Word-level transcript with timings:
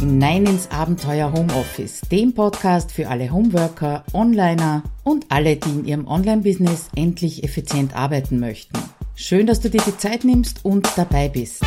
hinein 0.00 0.46
ins 0.46 0.70
Abenteuer 0.70 1.30
Homeoffice, 1.30 2.00
dem 2.10 2.32
Podcast 2.32 2.90
für 2.90 3.08
alle 3.08 3.30
Homeworker, 3.30 4.02
Onliner 4.14 4.82
und 5.04 5.26
alle, 5.28 5.56
die 5.56 5.68
in 5.68 5.84
ihrem 5.84 6.06
Online-Business 6.06 6.88
endlich 6.96 7.44
effizient 7.44 7.94
arbeiten 7.94 8.40
möchten. 8.40 8.78
Schön, 9.14 9.46
dass 9.46 9.60
du 9.60 9.68
dir 9.68 9.82
die 9.86 9.98
Zeit 9.98 10.24
nimmst 10.24 10.64
und 10.64 10.88
dabei 10.96 11.28
bist. 11.28 11.62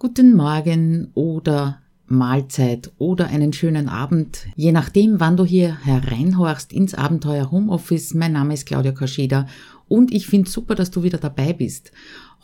Guten 0.00 0.34
Morgen 0.34 1.12
oder 1.14 1.78
Mahlzeit 2.06 2.90
oder 2.98 3.28
einen 3.28 3.52
schönen 3.52 3.88
Abend, 3.88 4.46
je 4.56 4.72
nachdem, 4.72 5.20
wann 5.20 5.36
du 5.36 5.44
hier 5.44 5.78
hereinhorchst 5.84 6.72
ins 6.72 6.94
Abenteuer 6.94 7.52
Homeoffice. 7.52 8.14
Mein 8.14 8.32
Name 8.32 8.54
ist 8.54 8.66
Claudia 8.66 8.90
Kascheda 8.90 9.46
und 9.88 10.12
ich 10.12 10.26
finde 10.26 10.50
super, 10.50 10.74
dass 10.74 10.90
du 10.90 11.02
wieder 11.02 11.18
dabei 11.18 11.52
bist. 11.52 11.92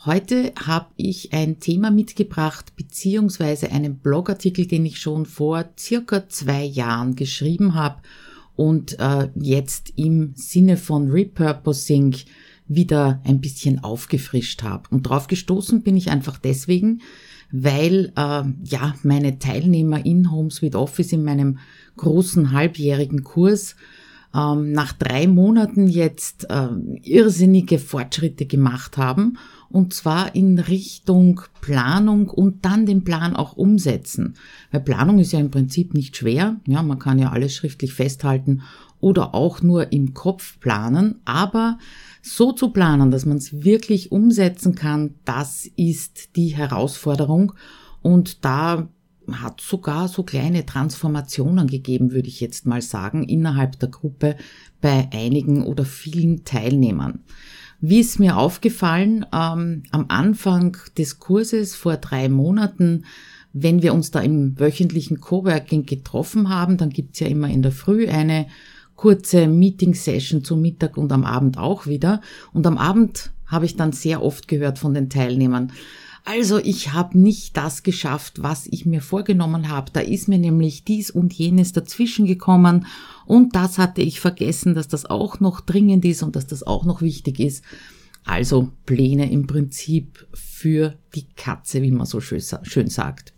Heute 0.05 0.53
habe 0.55 0.87
ich 0.97 1.33
ein 1.33 1.59
Thema 1.59 1.89
mitgebracht, 1.89 2.75
beziehungsweise 2.75 3.71
einen 3.71 3.97
Blogartikel, 3.97 4.67
den 4.67 4.85
ich 4.85 4.99
schon 4.99 5.25
vor 5.25 5.65
circa 5.79 6.27
zwei 6.27 6.63
Jahren 6.63 7.15
geschrieben 7.15 7.73
habe 7.73 8.01
und 8.55 8.99
äh, 8.99 9.29
jetzt 9.35 9.93
im 9.95 10.33
Sinne 10.35 10.77
von 10.77 11.09
Repurposing 11.09 12.15
wieder 12.67 13.21
ein 13.23 13.41
bisschen 13.41 13.83
aufgefrischt 13.83 14.63
habe. 14.63 14.83
Und 14.89 15.03
drauf 15.03 15.27
gestoßen 15.27 15.81
bin 15.81 15.97
ich 15.97 16.09
einfach 16.09 16.37
deswegen, 16.37 17.01
weil 17.51 18.11
äh, 18.15 18.43
ja 18.63 18.95
meine 19.03 19.39
Teilnehmer 19.39 20.05
in 20.05 20.31
Homes 20.31 20.61
with 20.61 20.75
Office 20.75 21.13
in 21.13 21.23
meinem 21.23 21.59
großen 21.97 22.51
halbjährigen 22.51 23.23
Kurs 23.23 23.75
ähm, 24.35 24.71
nach 24.71 24.93
drei 24.93 25.27
Monaten 25.27 25.87
jetzt 25.87 26.49
äh, 26.49 26.67
irrsinnige 27.03 27.79
Fortschritte 27.79 28.45
gemacht 28.45 28.97
haben. 28.97 29.37
Und 29.69 29.93
zwar 29.93 30.35
in 30.35 30.59
Richtung 30.59 31.41
Planung 31.61 32.29
und 32.29 32.63
dann 32.65 32.85
den 32.85 33.03
Plan 33.03 33.35
auch 33.35 33.57
umsetzen. 33.57 34.35
Weil 34.71 34.81
Planung 34.81 35.19
ist 35.19 35.31
ja 35.31 35.39
im 35.39 35.51
Prinzip 35.51 35.93
nicht 35.93 36.15
schwer, 36.15 36.57
ja, 36.67 36.81
man 36.83 36.99
kann 36.99 37.19
ja 37.19 37.31
alles 37.31 37.55
schriftlich 37.55 37.93
festhalten 37.93 38.61
oder 39.01 39.35
auch 39.35 39.61
nur 39.61 39.91
im 39.91 40.13
Kopf 40.13 40.59
planen, 40.59 41.15
aber 41.25 41.77
so 42.21 42.53
zu 42.53 42.69
planen, 42.69 43.11
dass 43.11 43.25
man 43.25 43.37
es 43.37 43.63
wirklich 43.63 44.11
umsetzen 44.11 44.75
kann, 44.75 45.15
das 45.25 45.69
ist 45.75 46.35
die 46.35 46.49
Herausforderung. 46.49 47.53
Und 48.01 48.45
da 48.45 48.87
hat 49.31 49.61
sogar 49.61 50.07
so 50.07 50.23
kleine 50.23 50.65
Transformationen 50.65 51.67
gegeben, 51.67 52.11
würde 52.11 52.27
ich 52.27 52.39
jetzt 52.39 52.65
mal 52.65 52.81
sagen, 52.81 53.23
innerhalb 53.23 53.79
der 53.79 53.89
Gruppe 53.89 54.35
bei 54.81 55.09
einigen 55.13 55.63
oder 55.63 55.85
vielen 55.85 56.45
Teilnehmern. 56.45 57.19
Wie 57.81 57.99
ist 57.99 58.19
mir 58.19 58.37
aufgefallen, 58.37 59.25
ähm, 59.33 59.83
am 59.91 60.05
Anfang 60.07 60.77
des 60.97 61.19
Kurses 61.19 61.75
vor 61.75 61.97
drei 61.97 62.29
Monaten, 62.29 63.05
wenn 63.53 63.81
wir 63.81 63.93
uns 63.93 64.11
da 64.11 64.19
im 64.19 64.59
wöchentlichen 64.59 65.21
Coworking 65.21 65.85
getroffen 65.85 66.49
haben, 66.49 66.77
dann 66.77 66.89
gibt's 66.89 67.19
ja 67.19 67.27
immer 67.27 67.49
in 67.49 67.61
der 67.61 67.71
Früh 67.71 68.07
eine 68.07 68.47
kurze 68.95 69.47
Meeting-Session 69.47 70.43
zum 70.43 70.61
Mittag 70.61 70.97
und 70.97 71.11
am 71.11 71.23
Abend 71.23 71.57
auch 71.57 71.85
wieder. 71.85 72.21
Und 72.53 72.65
am 72.65 72.77
Abend 72.77 73.31
habe 73.45 73.65
ich 73.65 73.75
dann 73.75 73.91
sehr 73.91 74.23
oft 74.23 74.47
gehört 74.47 74.79
von 74.79 74.93
den 74.93 75.09
Teilnehmern, 75.09 75.71
also 76.25 76.57
ich 76.57 76.91
habe 76.91 77.19
nicht 77.19 77.55
das 77.55 77.83
geschafft, 77.83 78.41
was 78.41 78.65
ich 78.65 78.87
mir 78.87 79.01
vorgenommen 79.01 79.69
habe. 79.69 79.91
Da 79.93 79.99
ist 79.99 80.27
mir 80.27 80.39
nämlich 80.39 80.83
dies 80.83 81.11
und 81.11 81.31
jenes 81.33 81.71
dazwischen 81.71 82.25
gekommen 82.25 82.87
und 83.27 83.55
das 83.55 83.77
hatte 83.77 84.01
ich 84.01 84.19
vergessen, 84.19 84.73
dass 84.73 84.87
das 84.87 85.05
auch 85.05 85.39
noch 85.39 85.61
dringend 85.61 86.03
ist 86.03 86.23
und 86.23 86.35
dass 86.35 86.47
das 86.47 86.63
auch 86.63 86.83
noch 86.83 87.01
wichtig 87.01 87.39
ist. 87.39 87.63
Also 88.25 88.71
Pläne 88.87 89.31
im 89.31 89.45
Prinzip 89.45 90.27
für 90.33 90.97
die 91.13 91.27
Katze, 91.35 91.83
wie 91.83 91.91
man 91.91 92.07
so 92.07 92.19
schön, 92.19 92.41
sagt. 92.41 93.33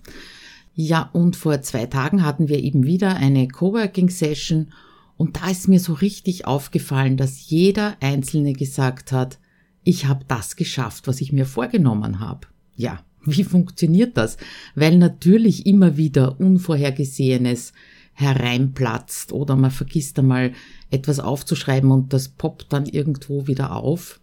Ja, 0.74 1.10
und 1.12 1.36
vor 1.36 1.62
zwei 1.62 1.88
Tagen 1.88 2.24
hatten 2.24 2.48
wir 2.48 2.64
eben 2.64 2.86
wieder 2.86 3.18
eine 3.18 3.50
Coworking 3.50 4.10
Session 4.10 4.72
und 5.18 5.38
da 5.42 5.50
ist 5.50 5.68
mir 5.68 5.82
so 5.82 5.92
richtig 5.92 6.46
aufgefallen, 6.46 7.18
dass 7.18 7.50
jeder 7.50 7.98
Einzelne 8.00 8.54
gesagt 8.54 9.12
hat, 9.12 9.40
ich 9.84 10.06
habe 10.06 10.24
das 10.28 10.56
geschafft, 10.56 11.08
was 11.08 11.20
ich 11.20 11.34
mir 11.34 11.46
vorgenommen 11.46 12.22
habe. 12.22 12.48
Ja, 12.78 13.04
wie 13.26 13.44
funktioniert 13.44 14.16
das? 14.16 14.38
Weil 14.76 14.98
natürlich 14.98 15.66
immer 15.66 15.98
wieder 15.98 16.40
Unvorhergesehenes 16.40 17.74
hereinplatzt 18.14 19.32
oder 19.32 19.56
man 19.56 19.70
vergisst 19.70 20.18
einmal 20.18 20.54
etwas 20.90 21.20
aufzuschreiben 21.20 21.92
und 21.92 22.14
das 22.14 22.30
poppt 22.30 22.72
dann 22.74 22.86
irgendwo 22.86 23.46
wieder 23.46 23.76
auf. 23.76 24.20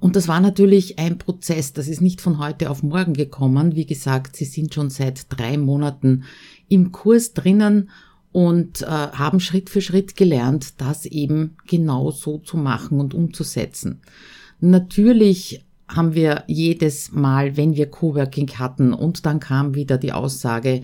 Und 0.00 0.16
das 0.16 0.28
war 0.28 0.40
natürlich 0.40 0.98
ein 0.98 1.18
Prozess, 1.18 1.72
das 1.72 1.88
ist 1.88 2.00
nicht 2.00 2.20
von 2.20 2.38
heute 2.38 2.70
auf 2.70 2.82
morgen 2.82 3.14
gekommen. 3.14 3.74
Wie 3.74 3.86
gesagt, 3.86 4.36
Sie 4.36 4.44
sind 4.44 4.74
schon 4.74 4.90
seit 4.90 5.26
drei 5.30 5.56
Monaten 5.56 6.24
im 6.68 6.92
Kurs 6.92 7.32
drinnen 7.32 7.90
und 8.30 8.82
äh, 8.82 8.86
haben 8.86 9.40
Schritt 9.40 9.70
für 9.70 9.80
Schritt 9.80 10.14
gelernt, 10.14 10.80
das 10.80 11.06
eben 11.06 11.56
genau 11.66 12.10
so 12.10 12.38
zu 12.38 12.56
machen 12.56 13.00
und 13.00 13.14
umzusetzen. 13.14 14.02
Natürlich 14.60 15.64
haben 15.88 16.14
wir 16.14 16.44
jedes 16.46 17.12
Mal, 17.12 17.56
wenn 17.56 17.74
wir 17.74 17.90
Coworking 17.90 18.50
hatten 18.58 18.92
und 18.92 19.24
dann 19.26 19.40
kam 19.40 19.74
wieder 19.74 19.98
die 19.98 20.12
Aussage, 20.12 20.82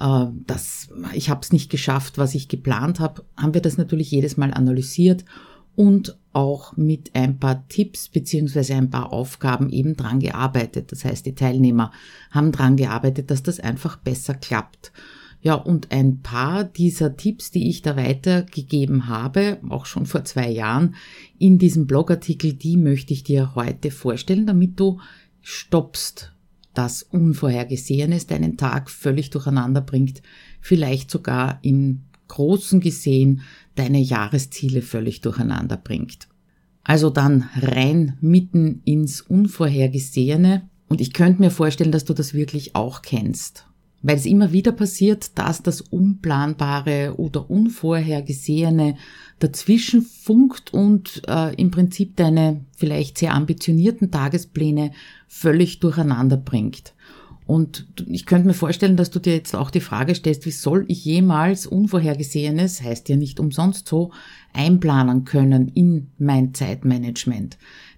äh, 0.00 0.26
dass 0.46 0.88
ich 1.12 1.30
habe 1.30 1.40
es 1.42 1.52
nicht 1.52 1.70
geschafft, 1.70 2.18
was 2.18 2.34
ich 2.34 2.48
geplant 2.48 3.00
habe, 3.00 3.24
haben 3.36 3.54
wir 3.54 3.62
das 3.62 3.78
natürlich 3.78 4.10
jedes 4.10 4.36
Mal 4.36 4.52
analysiert 4.52 5.24
und 5.76 6.16
auch 6.32 6.76
mit 6.76 7.10
ein 7.14 7.38
paar 7.38 7.66
Tipps 7.68 8.08
beziehungsweise 8.08 8.74
ein 8.74 8.90
paar 8.90 9.12
Aufgaben 9.12 9.70
eben 9.70 9.96
dran 9.96 10.20
gearbeitet. 10.20 10.92
Das 10.92 11.04
heißt, 11.04 11.26
die 11.26 11.34
Teilnehmer 11.34 11.92
haben 12.30 12.52
dran 12.52 12.76
gearbeitet, 12.76 13.30
dass 13.30 13.42
das 13.42 13.60
einfach 13.60 13.96
besser 13.96 14.34
klappt. 14.34 14.92
Ja, 15.44 15.56
und 15.56 15.92
ein 15.92 16.22
paar 16.22 16.64
dieser 16.64 17.18
Tipps, 17.18 17.50
die 17.50 17.68
ich 17.68 17.82
da 17.82 17.96
weitergegeben 17.96 19.08
habe, 19.08 19.58
auch 19.68 19.84
schon 19.84 20.06
vor 20.06 20.24
zwei 20.24 20.48
Jahren, 20.48 20.94
in 21.38 21.58
diesem 21.58 21.86
Blogartikel, 21.86 22.54
die 22.54 22.78
möchte 22.78 23.12
ich 23.12 23.24
dir 23.24 23.54
heute 23.54 23.90
vorstellen, 23.90 24.46
damit 24.46 24.80
du 24.80 25.00
stoppst, 25.42 26.32
dass 26.72 27.02
Unvorhergesehenes 27.02 28.26
deinen 28.26 28.56
Tag 28.56 28.88
völlig 28.88 29.28
durcheinander 29.28 29.82
bringt, 29.82 30.22
vielleicht 30.62 31.10
sogar 31.10 31.58
im 31.60 32.04
Großen 32.28 32.80
gesehen 32.80 33.42
deine 33.74 34.00
Jahresziele 34.00 34.80
völlig 34.80 35.20
durcheinander 35.20 35.76
bringt. 35.76 36.26
Also 36.84 37.10
dann 37.10 37.50
rein 37.60 38.16
mitten 38.22 38.80
ins 38.86 39.20
Unvorhergesehene. 39.20 40.70
Und 40.88 41.02
ich 41.02 41.12
könnte 41.12 41.42
mir 41.42 41.50
vorstellen, 41.50 41.92
dass 41.92 42.06
du 42.06 42.14
das 42.14 42.32
wirklich 42.32 42.74
auch 42.74 43.02
kennst 43.02 43.66
weil 44.04 44.16
es 44.16 44.26
immer 44.26 44.52
wieder 44.52 44.70
passiert, 44.70 45.36
dass 45.38 45.62
das 45.62 45.80
Unplanbare 45.80 47.14
oder 47.16 47.50
Unvorhergesehene 47.50 48.96
dazwischen 49.38 50.02
funkt 50.02 50.74
und 50.74 51.22
äh, 51.26 51.54
im 51.54 51.70
Prinzip 51.70 52.14
deine 52.16 52.60
vielleicht 52.76 53.16
sehr 53.16 53.32
ambitionierten 53.32 54.10
Tagespläne 54.10 54.92
völlig 55.26 55.80
durcheinander 55.80 56.36
bringt. 56.36 56.92
Und 57.46 57.86
ich 58.06 58.26
könnte 58.26 58.46
mir 58.46 58.54
vorstellen, 58.54 58.96
dass 58.96 59.10
du 59.10 59.20
dir 59.20 59.34
jetzt 59.34 59.54
auch 59.54 59.70
die 59.70 59.80
Frage 59.80 60.14
stellst, 60.14 60.44
wie 60.44 60.50
soll 60.50 60.84
ich 60.88 61.04
jemals 61.06 61.66
Unvorhergesehenes, 61.66 62.82
heißt 62.82 63.08
ja 63.08 63.16
nicht 63.16 63.40
umsonst 63.40 63.88
so, 63.88 64.12
einplanen 64.52 65.24
können 65.24 65.68
in 65.68 66.08
mein 66.18 66.52
Zeitmanagement. 66.52 67.56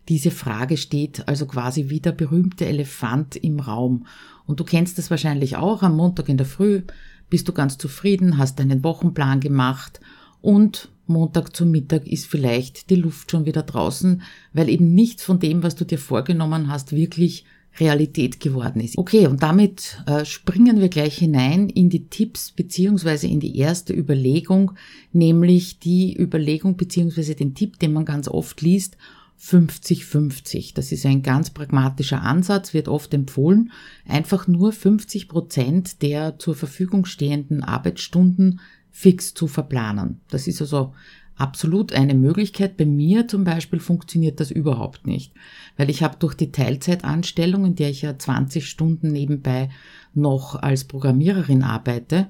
Diese 0.09 0.31
Frage 0.31 0.77
steht 0.77 1.27
also 1.27 1.47
quasi 1.47 1.91
wie 1.91 2.01
der 2.01 2.13
berühmte 2.13 2.67
Elefant 2.67 3.35
im 3.35 3.59
Raum. 3.59 4.07
Und 4.47 4.61
du 4.61 4.65
kennst 4.65 4.99
das 4.99 5.11
wahrscheinlich 5.11 5.57
auch. 5.57 5.83
Am 5.83 5.97
Montag 5.97 6.29
in 6.29 6.37
der 6.37 6.47
Früh 6.47 6.83
bist 7.29 7.49
du 7.49 7.53
ganz 7.53 7.79
zufrieden, 7.79 8.39
hast 8.39 8.59
deinen 8.59 8.85
Wochenplan 8.85 9.41
gemacht 9.41 10.01
und 10.41 10.91
Montag 11.07 11.55
zum 11.55 11.71
Mittag 11.71 12.07
ist 12.07 12.27
vielleicht 12.27 12.91
die 12.91 12.97
Luft 12.97 13.31
schon 13.31 13.47
wieder 13.47 13.63
draußen, 13.63 14.23
weil 14.53 14.69
eben 14.69 14.95
nichts 14.95 15.23
von 15.23 15.39
dem, 15.39 15.63
was 15.63 15.77
du 15.77 15.85
dir 15.85 15.99
vorgenommen 15.99 16.69
hast, 16.69 16.93
wirklich 16.93 17.45
Realität 17.79 18.41
geworden 18.41 18.81
ist. 18.81 18.97
Okay, 18.97 19.27
und 19.27 19.43
damit 19.43 20.03
äh, 20.07 20.25
springen 20.25 20.81
wir 20.81 20.89
gleich 20.89 21.19
hinein 21.19 21.69
in 21.69 21.91
die 21.91 22.07
Tipps 22.07 22.51
beziehungsweise 22.51 23.27
in 23.27 23.39
die 23.39 23.59
erste 23.59 23.93
Überlegung, 23.93 24.73
nämlich 25.13 25.79
die 25.79 26.17
Überlegung 26.19 26.77
beziehungsweise 26.77 27.35
den 27.35 27.55
Tipp, 27.55 27.79
den 27.79 27.93
man 27.93 28.05
ganz 28.05 28.29
oft 28.29 28.63
liest, 28.63 28.97
50-50. 29.41 30.75
Das 30.75 30.93
ist 30.93 31.05
ein 31.07 31.23
ganz 31.23 31.51
pragmatischer 31.51 32.23
Ansatz, 32.23 32.75
wird 32.75 32.89
oft 32.89 33.13
empfohlen, 33.15 33.71
einfach 34.07 34.47
nur 34.49 34.73
50 34.73 35.29
Prozent 35.29 36.03
der 36.03 36.39
zur 36.39 36.55
Verfügung 36.55 37.05
stehenden 37.05 37.63
Arbeitsstunden 37.63 38.61
fix 38.91 39.35
zu 39.35 39.47
verplanen. 39.47 40.21
Das 40.29 40.47
ist 40.47 40.61
also 40.63 40.95
absolut 41.37 41.93
eine 41.93 42.15
Möglichkeit. 42.15 42.77
Bei 42.77 42.87
mir 42.87 43.29
zum 43.29 43.45
Beispiel 43.45 43.79
funktioniert 43.79 44.41
das 44.41 44.51
überhaupt 44.51 45.07
nicht, 45.07 45.33
weil 45.77 45.91
ich 45.91 46.03
habe 46.03 46.17
durch 46.19 46.35
die 46.35 46.51
Teilzeitanstellung, 46.51 47.67
in 47.67 47.75
der 47.77 47.91
ich 47.91 48.03
ja 48.03 48.19
20 48.19 48.69
Stunden 48.69 49.09
nebenbei 49.09 49.69
noch 50.15 50.55
als 50.55 50.85
Programmiererin 50.85 51.63
arbeite, 51.63 52.29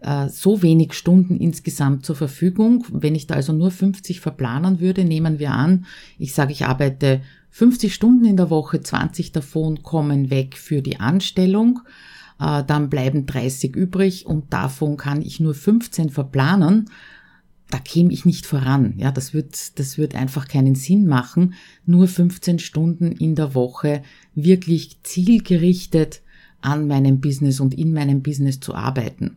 äh, 0.00 0.28
so 0.28 0.62
wenig 0.62 0.94
Stunden 0.94 1.36
insgesamt 1.36 2.04
zur 2.04 2.16
Verfügung. 2.16 2.84
Wenn 2.90 3.14
ich 3.14 3.26
da 3.26 3.34
also 3.34 3.52
nur 3.52 3.70
50 3.70 4.20
verplanen 4.20 4.80
würde, 4.80 5.04
nehmen 5.04 5.38
wir 5.38 5.52
an, 5.52 5.86
ich 6.18 6.34
sage, 6.34 6.52
ich 6.52 6.66
arbeite 6.66 7.22
50 7.50 7.94
Stunden 7.94 8.24
in 8.24 8.36
der 8.36 8.50
Woche, 8.50 8.80
20 8.80 9.32
davon 9.32 9.82
kommen 9.82 10.30
weg 10.30 10.56
für 10.56 10.82
die 10.82 11.00
Anstellung. 11.00 11.80
äh, 12.38 12.62
dann 12.64 12.90
bleiben 12.90 13.26
30 13.26 13.74
übrig 13.74 14.26
und 14.26 14.52
davon 14.52 14.96
kann 14.96 15.22
ich 15.22 15.40
nur 15.40 15.54
15 15.54 16.10
verplanen, 16.10 16.90
da 17.70 17.78
käme 17.78 18.12
ich 18.12 18.24
nicht 18.24 18.46
voran. 18.46 18.94
Ja, 18.98 19.10
das 19.10 19.34
wird, 19.34 19.78
das 19.78 19.98
wird 19.98 20.14
einfach 20.14 20.46
keinen 20.46 20.74
Sinn 20.74 21.06
machen, 21.06 21.54
nur 21.84 22.06
15 22.06 22.58
Stunden 22.58 23.12
in 23.12 23.34
der 23.34 23.54
Woche 23.54 24.02
wirklich 24.34 25.02
zielgerichtet 25.02 26.22
an 26.60 26.86
meinem 26.86 27.20
Business 27.20 27.60
und 27.60 27.74
in 27.74 27.92
meinem 27.92 28.22
Business 28.22 28.60
zu 28.60 28.74
arbeiten. 28.74 29.36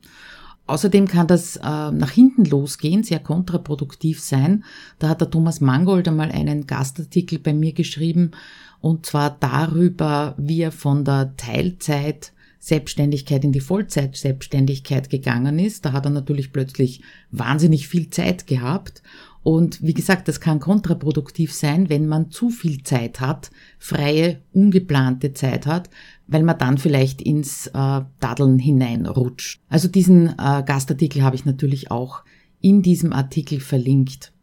Außerdem 0.69 1.07
kann 1.07 1.25
das 1.25 1.55
äh, 1.55 1.61
nach 1.61 2.11
hinten 2.11 2.45
losgehen, 2.45 3.03
sehr 3.03 3.19
kontraproduktiv 3.19 4.19
sein. 4.19 4.63
Da 4.99 5.09
hat 5.09 5.19
der 5.19 5.31
Thomas 5.31 5.61
Mangold 5.61 6.07
einmal 6.07 6.31
einen 6.31 6.67
Gastartikel 6.67 7.39
bei 7.39 7.53
mir 7.53 7.73
geschrieben, 7.73 8.31
und 8.79 9.05
zwar 9.07 9.35
darüber, 9.39 10.35
wie 10.37 10.61
er 10.61 10.71
von 10.71 11.03
der 11.03 11.35
Teilzeit 11.37 12.33
Selbstständigkeit 12.59 13.43
in 13.43 13.51
die 13.51 13.61
Vollzeit-Selbstständigkeit 13.61 15.09
gegangen 15.09 15.57
ist. 15.57 15.85
Da 15.85 15.93
hat 15.93 16.05
er 16.05 16.11
natürlich 16.11 16.53
plötzlich 16.53 17.01
wahnsinnig 17.31 17.87
viel 17.87 18.09
Zeit 18.09 18.45
gehabt. 18.47 19.01
Und 19.49 19.81
wie 19.81 19.95
gesagt, 19.95 20.27
das 20.27 20.39
kann 20.39 20.59
kontraproduktiv 20.59 21.55
sein, 21.55 21.89
wenn 21.89 22.05
man 22.05 22.29
zu 22.29 22.51
viel 22.51 22.83
Zeit 22.83 23.19
hat, 23.19 23.49
freie, 23.79 24.41
ungeplante 24.53 25.33
Zeit 25.33 25.65
hat, 25.65 25.89
weil 26.27 26.43
man 26.43 26.59
dann 26.59 26.77
vielleicht 26.77 27.19
ins 27.19 27.65
äh, 27.65 28.01
Daddeln 28.19 28.59
hineinrutscht. 28.59 29.59
Also 29.67 29.87
diesen 29.87 30.27
äh, 30.37 30.61
Gastartikel 30.63 31.23
habe 31.23 31.35
ich 31.35 31.45
natürlich 31.45 31.89
auch 31.89 32.21
in 32.61 32.83
diesem 32.83 33.11
Artikel 33.11 33.59
verlinkt. 33.59 34.33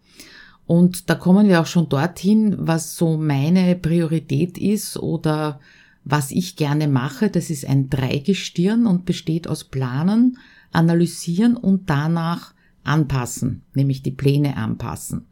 Und 0.67 1.08
da 1.08 1.14
kommen 1.14 1.47
wir 1.47 1.61
auch 1.61 1.67
schon 1.67 1.88
dorthin, 1.88 2.56
was 2.58 2.97
so 2.97 3.17
meine 3.17 3.76
Priorität 3.76 4.58
ist 4.58 4.97
oder 4.97 5.61
was 6.03 6.32
ich 6.32 6.56
gerne 6.56 6.88
mache. 6.88 7.31
Das 7.31 7.49
ist 7.49 7.64
ein 7.64 7.91
Dreigestirn 7.91 8.87
und 8.87 9.05
besteht 9.05 9.47
aus 9.47 9.62
Planen, 9.62 10.38
Analysieren 10.73 11.56
und 11.56 11.88
danach 11.88 12.56
anpassen, 12.86 13.62
nämlich 13.74 14.02
die 14.02 14.10
Pläne 14.10 14.56
anpassen. 14.56 15.26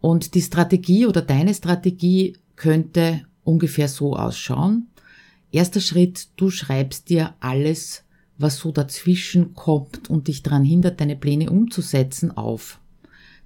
Und 0.00 0.34
die 0.34 0.42
Strategie 0.42 1.06
oder 1.06 1.22
deine 1.22 1.54
Strategie 1.54 2.36
könnte 2.56 3.22
ungefähr 3.44 3.88
so 3.88 4.14
ausschauen. 4.16 4.88
Erster 5.50 5.80
Schritt, 5.80 6.28
du 6.36 6.50
schreibst 6.50 7.08
dir 7.08 7.34
alles, 7.40 8.04
was 8.36 8.58
so 8.58 8.70
dazwischen 8.70 9.54
kommt 9.54 10.08
und 10.10 10.28
dich 10.28 10.42
daran 10.42 10.64
hindert, 10.64 11.00
deine 11.00 11.16
Pläne 11.16 11.50
umzusetzen, 11.50 12.30
auf. 12.36 12.78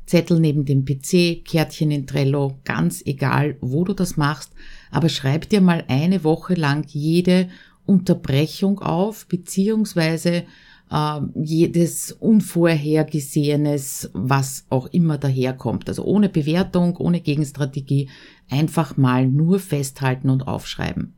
Zettel 0.04 0.40
neben 0.40 0.64
dem 0.64 0.84
PC, 0.84 1.44
Kärtchen 1.44 1.90
in 1.90 2.06
Trello, 2.06 2.58
ganz 2.64 3.02
egal, 3.06 3.56
wo 3.60 3.84
du 3.84 3.94
das 3.94 4.16
machst, 4.16 4.52
aber 4.90 5.08
schreib 5.08 5.48
dir 5.48 5.60
mal 5.60 5.84
eine 5.88 6.24
Woche 6.24 6.54
lang 6.54 6.84
jede 6.88 7.48
Unterbrechung 7.86 8.80
auf, 8.80 9.26
beziehungsweise 9.26 10.44
äh, 10.92 11.20
jedes 11.34 12.12
Unvorhergesehenes, 12.12 14.10
was 14.12 14.66
auch 14.68 14.86
immer 14.88 15.18
daherkommt. 15.18 15.88
Also 15.88 16.04
ohne 16.04 16.28
Bewertung, 16.28 16.96
ohne 16.98 17.20
Gegenstrategie, 17.20 18.10
einfach 18.50 18.96
mal 18.96 19.26
nur 19.26 19.58
festhalten 19.58 20.28
und 20.28 20.46
aufschreiben. 20.46 21.14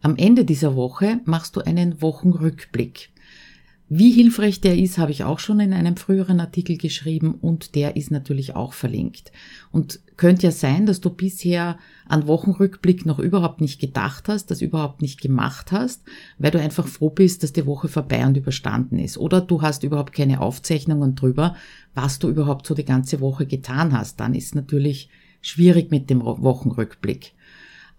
Am 0.00 0.16
Ende 0.16 0.44
dieser 0.44 0.76
Woche 0.76 1.20
machst 1.24 1.56
du 1.56 1.60
einen 1.60 2.00
Wochenrückblick. 2.00 3.10
Wie 3.88 4.12
hilfreich 4.12 4.60
der 4.60 4.78
ist, 4.78 4.98
habe 4.98 5.10
ich 5.10 5.24
auch 5.24 5.38
schon 5.38 5.60
in 5.60 5.72
einem 5.72 5.96
früheren 5.96 6.40
Artikel 6.40 6.76
geschrieben 6.76 7.34
und 7.34 7.74
der 7.74 7.96
ist 7.96 8.10
natürlich 8.10 8.54
auch 8.54 8.74
verlinkt. 8.74 9.32
Und 9.72 10.00
könnte 10.18 10.48
ja 10.48 10.50
sein, 10.50 10.84
dass 10.84 11.00
du 11.00 11.10
bisher 11.10 11.78
an 12.06 12.26
Wochenrückblick 12.26 13.06
noch 13.06 13.18
überhaupt 13.18 13.60
nicht 13.62 13.80
gedacht 13.80 14.28
hast, 14.28 14.50
das 14.50 14.60
überhaupt 14.60 15.00
nicht 15.00 15.20
gemacht 15.20 15.72
hast, 15.72 16.02
weil 16.38 16.50
du 16.50 16.60
einfach 16.60 16.86
froh 16.86 17.08
bist, 17.08 17.42
dass 17.42 17.54
die 17.54 17.64
Woche 17.64 17.88
vorbei 17.88 18.26
und 18.26 18.36
überstanden 18.36 18.98
ist. 18.98 19.16
Oder 19.16 19.40
du 19.40 19.62
hast 19.62 19.84
überhaupt 19.84 20.12
keine 20.12 20.40
Aufzeichnungen 20.40 21.14
drüber, 21.14 21.56
was 21.94 22.18
du 22.18 22.28
überhaupt 22.28 22.66
so 22.66 22.74
die 22.74 22.84
ganze 22.84 23.20
Woche 23.20 23.46
getan 23.46 23.96
hast. 23.96 24.20
Dann 24.20 24.34
ist 24.34 24.54
natürlich 24.54 25.08
schwierig 25.40 25.90
mit 25.90 26.10
dem 26.10 26.22
Wochenrückblick. 26.22 27.32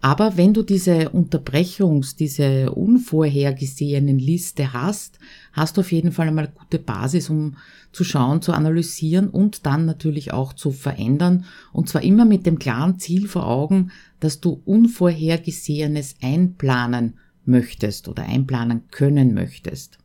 Aber 0.00 0.38
wenn 0.38 0.54
du 0.54 0.62
diese 0.62 1.10
Unterbrechungs-, 1.10 2.16
diese 2.16 2.72
unvorhergesehenen 2.72 4.18
Liste 4.18 4.72
hast, 4.72 5.18
hast 5.52 5.76
du 5.76 5.82
auf 5.82 5.92
jeden 5.92 6.12
Fall 6.12 6.28
einmal 6.28 6.48
gute 6.48 6.78
Basis, 6.78 7.28
um 7.28 7.56
zu 7.92 8.04
schauen, 8.04 8.40
zu 8.40 8.52
analysieren 8.52 9.28
und 9.28 9.66
dann 9.66 9.84
natürlich 9.84 10.32
auch 10.32 10.54
zu 10.54 10.70
verändern. 10.70 11.44
Und 11.72 11.88
zwar 11.88 12.02
immer 12.02 12.24
mit 12.24 12.46
dem 12.46 12.58
klaren 12.58 12.98
Ziel 12.98 13.28
vor 13.28 13.46
Augen, 13.46 13.90
dass 14.20 14.40
du 14.40 14.62
Unvorhergesehenes 14.64 16.16
einplanen 16.22 17.18
möchtest 17.44 18.08
oder 18.08 18.24
einplanen 18.24 18.88
können 18.90 19.34
möchtest. 19.34 19.98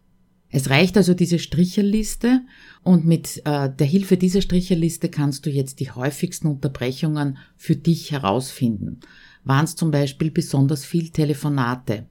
Es 0.50 0.70
reicht 0.70 0.96
also 0.96 1.14
diese 1.14 1.40
Stricherliste 1.40 2.42
und 2.84 3.06
mit 3.06 3.42
äh, 3.46 3.70
der 3.70 3.88
Hilfe 3.88 4.16
dieser 4.16 4.42
Stricherliste 4.42 5.10
kannst 5.10 5.46
du 5.46 5.50
jetzt 5.50 5.80
die 5.80 5.92
häufigsten 5.92 6.48
Unterbrechungen 6.48 7.38
für 7.58 7.76
dich 7.76 8.12
herausfinden. 8.12 9.02
Waren 9.46 9.66
es 9.66 9.76
zum 9.76 9.92
Beispiel 9.92 10.32
besonders 10.32 10.84
viel 10.84 11.10
Telefonate? 11.10 12.06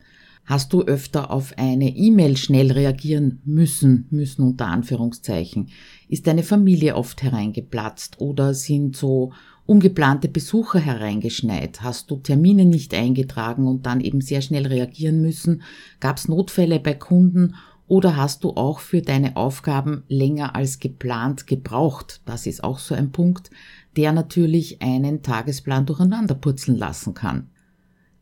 Hast 0.47 0.73
du 0.73 0.83
öfter 0.83 1.31
auf 1.31 1.55
eine 1.57 1.97
E-Mail 1.97 2.37
schnell 2.37 2.71
reagieren 2.71 3.41
müssen, 3.45 4.07
müssen 4.11 4.43
unter 4.43 4.67
Anführungszeichen? 4.67 5.69
Ist 6.09 6.27
deine 6.27 6.43
Familie 6.43 6.97
oft 6.97 7.23
hereingeplatzt 7.23 8.21
oder 8.21 8.55
sind 8.55 8.97
so 8.97 9.33
ungeplante 9.67 10.29
Besucher 10.29 10.79
hereingeschneit? 10.79 11.83
Hast 11.83 12.11
du 12.11 12.17
Termine 12.17 12.67
nicht 12.67 12.95
eingetragen 12.95 13.67
und 13.67 13.87
dann 13.87 14.01
eben 14.01 14.21
sehr 14.21 14.43
schnell 14.43 14.67
reagieren 14.67 15.23
müssen? 15.23 15.63
Gab 15.99 16.19
es 16.19 16.29
Notfälle 16.29 16.79
bei 16.79 16.95
Kunden 16.95 17.55
oder 17.87 18.17
hast 18.17 18.45
du 18.45 18.51
auch 18.51 18.79
für 18.79 19.03
deine 19.03 19.37
Aufgaben 19.37 20.05
länger 20.09 20.55
als 20.55 20.79
geplant 20.79 21.47
gebraucht? 21.47 22.21
Das 22.25 22.47
ist 22.47 22.65
auch 22.65 22.79
so 22.79 22.95
ein 22.95 23.13
Punkt, 23.13 23.51
der 23.97 24.13
natürlich 24.13 24.83
einen 24.83 25.23
Tagesplan 25.23 25.87
durcheinander 25.87 26.35
purzeln 26.35 26.77
lassen 26.77 27.15
kann. 27.15 27.49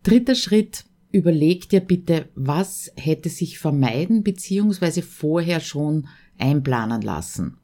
Dritter 0.02 0.34
Schritt, 0.34 0.84
überleg 1.12 1.68
dir 1.68 1.80
bitte, 1.80 2.28
was 2.34 2.92
hätte 2.96 3.28
sich 3.28 3.58
vermeiden 3.58 4.22
bzw. 4.22 5.02
vorher 5.02 5.60
schon 5.60 6.08
einplanen 6.38 7.02
lassen. 7.02 7.58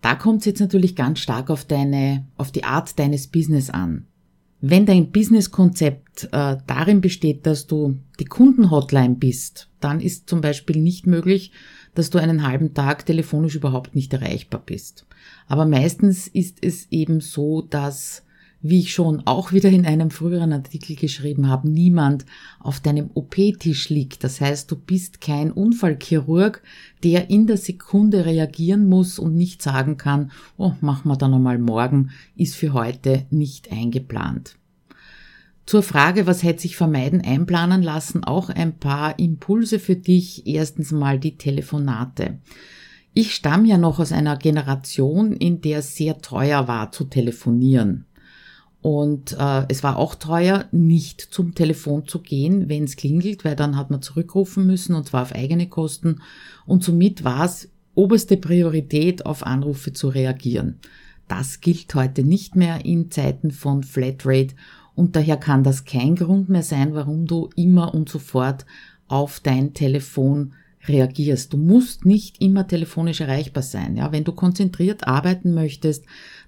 Da 0.00 0.14
kommt 0.14 0.40
es 0.40 0.46
jetzt 0.46 0.60
natürlich 0.60 0.96
ganz 0.96 1.20
stark 1.20 1.50
auf 1.50 1.64
deine, 1.64 2.26
auf 2.36 2.52
die 2.52 2.64
Art 2.64 2.98
deines 2.98 3.28
Business 3.28 3.70
an. 3.70 4.06
Wenn 4.60 4.86
dein 4.86 5.10
Businesskonzept 5.10 6.28
äh, 6.32 6.56
darin 6.66 7.00
besteht, 7.00 7.46
dass 7.46 7.66
du 7.66 7.98
die 8.18 8.24
Kundenhotline 8.24 9.16
bist, 9.16 9.68
dann 9.80 10.00
ist 10.00 10.28
zum 10.28 10.40
Beispiel 10.40 10.80
nicht 10.80 11.06
möglich, 11.06 11.52
dass 11.96 12.10
du 12.10 12.18
einen 12.18 12.46
halben 12.46 12.74
Tag 12.74 13.06
telefonisch 13.06 13.56
überhaupt 13.56 13.96
nicht 13.96 14.12
erreichbar 14.12 14.62
bist. 14.64 15.06
Aber 15.48 15.64
meistens 15.64 16.28
ist 16.28 16.58
es 16.60 16.86
eben 16.92 17.20
so, 17.20 17.62
dass, 17.62 18.22
wie 18.60 18.80
ich 18.80 18.92
schon 18.92 19.26
auch 19.26 19.52
wieder 19.52 19.70
in 19.70 19.86
einem 19.86 20.10
früheren 20.10 20.52
Artikel 20.52 20.94
geschrieben 20.94 21.48
habe, 21.48 21.70
niemand 21.70 22.26
auf 22.60 22.80
deinem 22.80 23.10
OP-Tisch 23.14 23.88
liegt. 23.88 24.24
Das 24.24 24.42
heißt, 24.42 24.70
du 24.70 24.76
bist 24.76 25.22
kein 25.22 25.50
Unfallchirurg, 25.50 26.62
der 27.02 27.30
in 27.30 27.46
der 27.46 27.56
Sekunde 27.56 28.26
reagieren 28.26 28.88
muss 28.88 29.18
und 29.18 29.34
nicht 29.34 29.62
sagen 29.62 29.96
kann, 29.96 30.30
oh, 30.58 30.72
machen 30.82 31.08
wir 31.08 31.16
dann 31.16 31.32
einmal 31.32 31.58
morgen, 31.58 32.10
ist 32.36 32.56
für 32.56 32.74
heute 32.74 33.24
nicht 33.30 33.72
eingeplant. 33.72 34.56
Zur 35.66 35.82
Frage, 35.82 36.28
was 36.28 36.44
hätte 36.44 36.62
sich 36.62 36.76
vermeiden, 36.76 37.22
einplanen 37.22 37.82
lassen, 37.82 38.22
auch 38.22 38.50
ein 38.50 38.78
paar 38.78 39.18
Impulse 39.18 39.80
für 39.80 39.96
dich. 39.96 40.46
Erstens 40.46 40.92
mal 40.92 41.18
die 41.18 41.36
Telefonate. 41.36 42.38
Ich 43.12 43.34
stamme 43.34 43.66
ja 43.66 43.76
noch 43.76 43.98
aus 43.98 44.12
einer 44.12 44.36
Generation, 44.36 45.32
in 45.32 45.60
der 45.60 45.80
es 45.80 45.96
sehr 45.96 46.18
teuer 46.18 46.68
war 46.68 46.92
zu 46.92 47.04
telefonieren. 47.04 48.06
Und 48.80 49.36
äh, 49.40 49.64
es 49.68 49.82
war 49.82 49.96
auch 49.96 50.14
teuer, 50.14 50.66
nicht 50.70 51.20
zum 51.20 51.56
Telefon 51.56 52.06
zu 52.06 52.20
gehen, 52.20 52.68
wenn 52.68 52.84
es 52.84 52.94
klingelt, 52.94 53.44
weil 53.44 53.56
dann 53.56 53.76
hat 53.76 53.90
man 53.90 54.02
zurückrufen 54.02 54.66
müssen 54.66 54.94
und 54.94 55.08
zwar 55.08 55.22
auf 55.22 55.34
eigene 55.34 55.68
Kosten. 55.68 56.20
Und 56.66 56.84
somit 56.84 57.24
war 57.24 57.44
es 57.44 57.68
oberste 57.96 58.36
Priorität, 58.36 59.26
auf 59.26 59.44
Anrufe 59.44 59.92
zu 59.92 60.06
reagieren. 60.08 60.78
Das 61.26 61.60
gilt 61.60 61.92
heute 61.96 62.22
nicht 62.22 62.54
mehr 62.54 62.84
in 62.84 63.10
Zeiten 63.10 63.50
von 63.50 63.82
Flatrate 63.82 64.54
und 64.96 65.14
daher 65.14 65.36
kann 65.36 65.62
das 65.62 65.84
kein 65.84 66.16
Grund 66.16 66.48
mehr 66.48 66.62
sein, 66.62 66.94
warum 66.94 67.26
du 67.26 67.50
immer 67.54 67.94
und 67.94 68.08
sofort 68.08 68.66
auf 69.06 69.40
dein 69.40 69.74
Telefon 69.74 70.54
reagierst. 70.88 71.52
Du 71.52 71.58
musst 71.58 72.06
nicht 72.06 72.40
immer 72.40 72.66
telefonisch 72.66 73.20
erreichbar 73.20 73.62
sein. 73.62 73.96
Ja, 73.96 74.10
wenn 74.12 74.24
du 74.24 74.32
konzentriert 74.32 75.06
arbeiten 75.06 75.52
möchtest, 75.52 76.04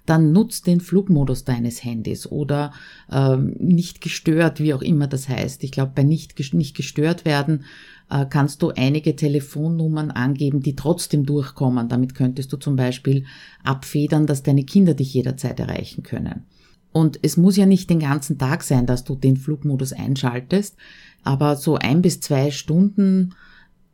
dann 0.07 0.33
nutzt 0.33 0.67
den 0.67 0.81
Flugmodus 0.81 1.45
deines 1.45 1.85
Handys 1.85 2.27
oder 2.27 2.73
ähm, 3.13 3.55
nicht 3.59 4.01
gestört, 4.01 4.61
wie 4.61 4.73
auch 4.73 4.83
immer 4.83 5.07
das 5.07 5.29
heißt. 5.29 5.63
Ich 5.65 5.71
glaube, 5.71 5.93
bei 5.95 6.03
nicht, 6.03 6.55
nicht 6.55 6.77
gestört 6.77 7.25
werden 7.25 7.65
äh, 8.11 8.25
kannst 8.29 8.63
du 8.63 8.71
einige 8.71 9.17
Telefonnummern 9.17 10.11
angeben, 10.11 10.61
die 10.61 10.75
trotzdem 10.75 11.27
durchkommen. 11.27 11.89
Damit 11.89 12.15
könntest 12.15 12.53
du 12.53 12.57
zum 12.57 12.77
Beispiel 12.77 13.25
abfedern, 13.63 14.27
dass 14.27 14.43
deine 14.43 14.65
Kinder 14.65 14.95
dich 14.95 15.13
jederzeit 15.13 15.61
erreichen 15.61 16.03
können. 16.03 16.47
Und 16.93 17.19
es 17.23 17.37
muss 17.37 17.57
ja 17.57 17.67
nicht 17.67 17.91
den 17.91 18.01
ganzen 18.01 18.39
Tag 18.39 18.63
sein, 18.63 18.87
dass 18.87 19.05
du 19.05 19.15
den 19.15 19.37
Flugmodus 19.37 19.93
einschaltest, 19.93 20.77
aber 21.23 21.57
so 21.57 21.77
ein 21.77 22.03
bis 22.03 22.21
zwei 22.21 22.51
Stunden 22.51 23.35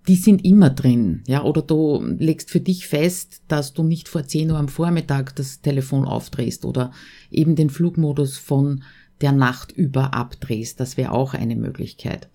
die 0.07 0.17
sind 0.17 0.45
immer 0.45 0.71
drin, 0.71 1.23
ja, 1.27 1.43
oder 1.43 1.63
du 1.63 2.05
legst 2.19 2.51
für 2.51 2.61
dich 2.61 2.87
fest, 2.87 3.43
dass 3.49 3.73
du 3.73 3.83
nicht 3.83 4.09
vor 4.09 4.27
10 4.27 4.51
Uhr 4.51 4.59
am 4.59 4.69
Vormittag 4.69 5.35
das 5.37 5.63
Telefon 5.63 6.05
aufdrehst 6.05 6.65
oder 6.65 6.93
eben 7.31 7.57
den 7.57 7.71
Flugmodus 7.71 8.37
von 8.37 8.83
der 9.23 9.33
Nacht 9.33 9.73
über 9.73 10.13
abdrehst. 10.13 10.79
Das 10.79 10.99
wäre 10.99 11.13
auch 11.13 11.33
eine 11.33 11.57
Möglichkeit. 11.57 12.29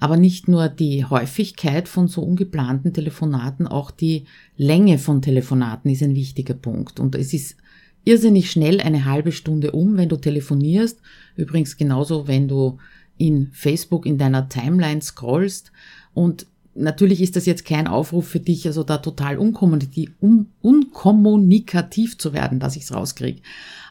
Aber 0.00 0.18
nicht 0.18 0.48
nur 0.48 0.68
die 0.68 1.06
Häufigkeit 1.06 1.88
von 1.88 2.08
so 2.08 2.22
ungeplanten 2.22 2.92
Telefonaten, 2.92 3.66
auch 3.66 3.90
die 3.90 4.24
Länge 4.58 4.98
von 4.98 5.22
Telefonaten 5.22 5.90
ist 5.90 6.02
ein 6.02 6.14
wichtiger 6.14 6.54
Punkt. 6.54 7.00
Und 7.00 7.14
es 7.14 7.32
ist 7.32 7.56
irrsinnig 8.04 8.50
schnell 8.50 8.80
eine 8.80 9.04
halbe 9.04 9.32
Stunde 9.32 9.72
um, 9.72 9.96
wenn 9.96 10.08
du 10.08 10.16
telefonierst. 10.16 11.00
Übrigens 11.36 11.76
genauso, 11.76 12.28
wenn 12.28 12.48
du 12.48 12.78
in 13.16 13.50
Facebook 13.52 14.06
in 14.06 14.18
deiner 14.18 14.48
Timeline 14.48 15.00
scrollst. 15.00 15.72
Und 16.12 16.46
natürlich 16.74 17.20
ist 17.20 17.36
das 17.36 17.46
jetzt 17.46 17.64
kein 17.64 17.86
Aufruf 17.86 18.28
für 18.28 18.40
dich, 18.40 18.66
also 18.66 18.82
da 18.82 18.98
total 18.98 19.38
unkommunikativ, 19.38 20.10
un, 20.20 20.46
unkommunikativ 20.60 22.18
zu 22.18 22.32
werden, 22.32 22.60
dass 22.60 22.76
ich 22.76 22.82
es 22.82 22.94
rauskriege. 22.94 23.40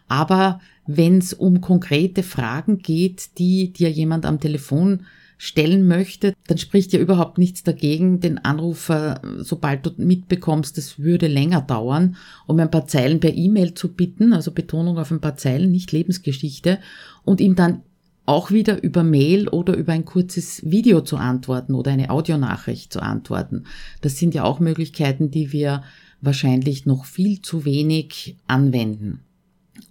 Aber 0.08 0.60
wenn 0.86 1.18
es 1.18 1.34
um 1.34 1.62
konkrete 1.62 2.24
Fragen 2.24 2.80
geht, 2.80 3.38
die 3.38 3.72
dir 3.72 3.90
jemand 3.90 4.26
am 4.26 4.40
Telefon 4.40 5.06
stellen 5.44 5.90
möchte, 5.90 6.34
dann 6.48 6.58
spricht 6.58 6.94
ja 6.94 7.00
überhaupt 7.00 7.38
nichts 7.38 7.64
dagegen, 7.64 8.22
den 8.22 8.38
Anrufer, 8.38 9.22
sobald 9.40 9.86
du 9.86 9.92
mitbekommst, 9.98 10.78
es 10.78 11.00
würde 11.00 11.28
länger 11.28 11.60
dauern, 11.60 12.16
um 12.48 12.58
ein 12.62 12.72
paar 12.72 12.88
Zeilen 12.88 13.20
per 13.20 13.34
E-Mail 13.34 13.74
zu 13.74 13.94
bitten, 13.94 14.32
also 14.32 14.54
Betonung 14.54 14.98
auf 14.98 15.12
ein 15.12 15.20
paar 15.20 15.36
Zeilen, 15.36 15.70
nicht 15.70 15.92
Lebensgeschichte, 15.92 16.80
und 17.26 17.42
ihm 17.42 17.56
dann 17.56 17.82
auch 18.26 18.52
wieder 18.52 18.82
über 18.84 19.04
Mail 19.04 19.50
oder 19.50 19.76
über 19.76 19.92
ein 19.92 20.06
kurzes 20.06 20.62
Video 20.64 21.02
zu 21.02 21.18
antworten 21.18 21.76
oder 21.76 21.92
eine 21.92 22.10
Audionachricht 22.10 22.94
zu 22.94 23.02
antworten. 23.02 23.66
Das 24.00 24.18
sind 24.18 24.34
ja 24.34 24.46
auch 24.46 24.62
Möglichkeiten, 24.62 25.30
die 25.30 25.52
wir 25.52 25.84
wahrscheinlich 26.22 26.86
noch 26.86 27.04
viel 27.04 27.42
zu 27.42 27.66
wenig 27.66 28.38
anwenden. 28.48 29.20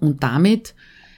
Und 0.00 0.23
damit 0.23 0.75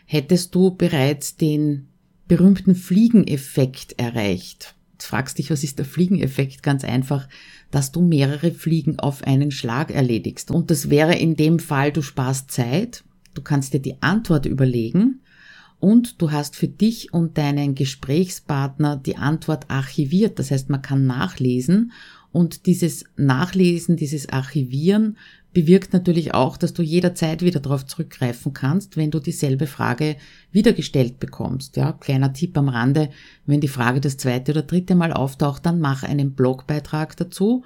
hättest 0.06 0.56
du 0.56 0.74
bereits 0.74 1.36
den 1.36 1.86
berühmten 2.28 2.74
Fliegeneffekt 2.74 3.98
erreicht. 3.98 4.74
Jetzt 4.92 5.06
fragst 5.06 5.38
dich, 5.38 5.50
was 5.50 5.64
ist 5.64 5.78
der 5.78 5.84
Fliegeneffekt? 5.84 6.62
Ganz 6.62 6.84
einfach, 6.84 7.28
dass 7.70 7.92
du 7.92 8.00
mehrere 8.00 8.52
Fliegen 8.52 8.98
auf 8.98 9.24
einen 9.24 9.50
Schlag 9.50 9.90
erledigst. 9.90 10.50
Und 10.50 10.70
das 10.70 10.88
wäre 10.90 11.16
in 11.16 11.36
dem 11.36 11.58
Fall, 11.58 11.92
du 11.92 12.02
sparst 12.02 12.50
Zeit, 12.50 13.04
du 13.34 13.42
kannst 13.42 13.74
dir 13.74 13.80
die 13.80 14.00
Antwort 14.00 14.46
überlegen 14.46 15.20
und 15.80 16.22
du 16.22 16.30
hast 16.30 16.56
für 16.56 16.68
dich 16.68 17.12
und 17.12 17.36
deinen 17.36 17.74
Gesprächspartner 17.74 18.96
die 18.96 19.16
Antwort 19.16 19.70
archiviert. 19.70 20.38
Das 20.38 20.50
heißt, 20.50 20.70
man 20.70 20.80
kann 20.80 21.06
nachlesen 21.06 21.92
und 22.32 22.66
dieses 22.66 23.04
Nachlesen, 23.16 23.96
dieses 23.96 24.28
Archivieren 24.28 25.18
bewirkt 25.54 25.92
natürlich 25.92 26.34
auch, 26.34 26.58
dass 26.58 26.74
du 26.74 26.82
jederzeit 26.82 27.40
wieder 27.40 27.60
darauf 27.60 27.86
zurückgreifen 27.86 28.52
kannst, 28.52 28.98
wenn 28.98 29.10
du 29.10 29.20
dieselbe 29.20 29.66
Frage 29.66 30.16
wiedergestellt 30.50 31.20
bekommst. 31.20 31.76
Ja, 31.76 31.92
kleiner 31.92 32.32
Tipp 32.34 32.58
am 32.58 32.68
Rande, 32.68 33.08
wenn 33.46 33.60
die 33.60 33.68
Frage 33.68 34.00
das 34.00 34.18
zweite 34.18 34.52
oder 34.52 34.62
dritte 34.62 34.94
Mal 34.94 35.12
auftaucht, 35.12 35.64
dann 35.64 35.80
mach 35.80 36.02
einen 36.02 36.34
Blogbeitrag 36.34 37.16
dazu 37.16 37.64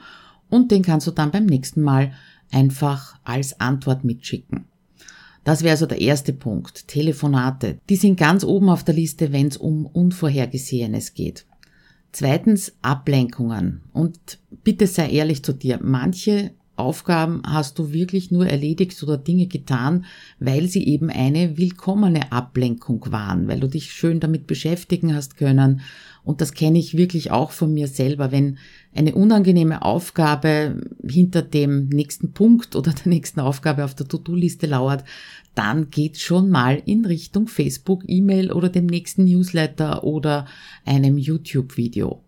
und 0.48 0.70
den 0.70 0.82
kannst 0.82 1.06
du 1.06 1.10
dann 1.10 1.32
beim 1.32 1.46
nächsten 1.46 1.82
Mal 1.82 2.12
einfach 2.52 3.18
als 3.24 3.58
Antwort 3.58 4.04
mitschicken. 4.04 4.66
Das 5.44 5.62
wäre 5.62 5.72
also 5.72 5.86
der 5.86 6.00
erste 6.00 6.34
Punkt. 6.34 6.88
Telefonate. 6.88 7.78
Die 7.88 7.96
sind 7.96 8.18
ganz 8.18 8.44
oben 8.44 8.68
auf 8.68 8.84
der 8.84 8.94
Liste, 8.94 9.32
wenn 9.32 9.48
es 9.48 9.56
um 9.56 9.86
Unvorhergesehenes 9.86 11.14
geht. 11.14 11.46
Zweitens 12.12 12.74
Ablenkungen. 12.82 13.82
Und 13.94 14.40
bitte 14.62 14.86
sei 14.86 15.10
ehrlich 15.10 15.42
zu 15.42 15.54
dir. 15.54 15.78
Manche 15.82 16.52
Aufgaben 16.78 17.42
hast 17.46 17.78
du 17.78 17.92
wirklich 17.92 18.30
nur 18.30 18.46
erledigt 18.46 19.02
oder 19.02 19.18
Dinge 19.18 19.46
getan, 19.46 20.04
weil 20.38 20.68
sie 20.68 20.86
eben 20.86 21.10
eine 21.10 21.58
willkommene 21.58 22.32
Ablenkung 22.32 23.04
waren, 23.10 23.48
weil 23.48 23.60
du 23.60 23.68
dich 23.68 23.92
schön 23.92 24.20
damit 24.20 24.46
beschäftigen 24.46 25.14
hast 25.14 25.36
können. 25.36 25.80
Und 26.24 26.40
das 26.40 26.52
kenne 26.52 26.78
ich 26.78 26.96
wirklich 26.96 27.30
auch 27.30 27.50
von 27.50 27.72
mir 27.72 27.88
selber. 27.88 28.32
Wenn 28.32 28.58
eine 28.94 29.14
unangenehme 29.14 29.82
Aufgabe 29.82 30.80
hinter 31.06 31.42
dem 31.42 31.88
nächsten 31.88 32.32
Punkt 32.32 32.74
oder 32.74 32.92
der 32.92 33.08
nächsten 33.08 33.40
Aufgabe 33.40 33.84
auf 33.84 33.94
der 33.94 34.08
To-Do-Liste 34.08 34.66
lauert, 34.66 35.04
dann 35.54 35.90
geht 35.90 36.18
schon 36.18 36.50
mal 36.50 36.80
in 36.86 37.04
Richtung 37.04 37.48
Facebook, 37.48 38.04
E-Mail 38.06 38.52
oder 38.52 38.68
dem 38.68 38.86
nächsten 38.86 39.24
Newsletter 39.24 40.04
oder 40.04 40.46
einem 40.84 41.18
YouTube-Video. 41.18 42.22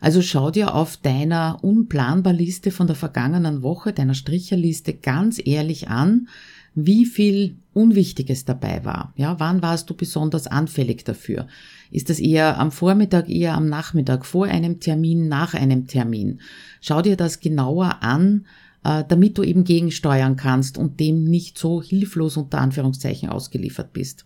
Also 0.00 0.22
schau 0.22 0.50
dir 0.50 0.74
auf 0.74 0.96
deiner 0.96 1.58
unplanbar 1.62 2.32
Liste 2.32 2.70
von 2.70 2.86
der 2.86 2.96
vergangenen 2.96 3.62
Woche, 3.62 3.92
deiner 3.92 4.14
Stricherliste 4.14 4.94
ganz 4.94 5.40
ehrlich 5.44 5.88
an, 5.88 6.28
wie 6.74 7.06
viel 7.06 7.56
Unwichtiges 7.76 8.44
dabei 8.44 8.84
war. 8.84 9.12
Ja, 9.16 9.38
wann 9.38 9.60
warst 9.62 9.90
du 9.90 9.94
besonders 9.94 10.46
anfällig 10.46 11.04
dafür? 11.04 11.46
Ist 11.90 12.08
das 12.08 12.18
eher 12.18 12.58
am 12.58 12.72
Vormittag, 12.72 13.28
eher 13.28 13.54
am 13.54 13.68
Nachmittag, 13.68 14.24
vor 14.24 14.46
einem 14.46 14.80
Termin, 14.80 15.28
nach 15.28 15.54
einem 15.54 15.86
Termin? 15.86 16.40
Schau 16.80 17.02
dir 17.02 17.16
das 17.16 17.40
genauer 17.40 18.02
an, 18.02 18.46
äh, 18.82 19.04
damit 19.06 19.36
du 19.36 19.42
eben 19.42 19.64
gegensteuern 19.64 20.36
kannst 20.36 20.78
und 20.78 21.00
dem 21.00 21.24
nicht 21.24 21.58
so 21.58 21.82
hilflos 21.82 22.36
unter 22.36 22.60
Anführungszeichen 22.60 23.28
ausgeliefert 23.28 23.92
bist. 23.92 24.24